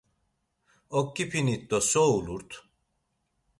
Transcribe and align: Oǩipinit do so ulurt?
Oǩipinit 0.97 1.63
do 1.69 1.79
so 1.89 2.03
ulurt? 2.17 2.51